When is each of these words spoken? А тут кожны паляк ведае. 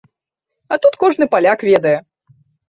А 0.73 0.79
тут 0.85 0.97
кожны 1.03 1.27
паляк 1.35 1.59
ведае. 1.69 1.93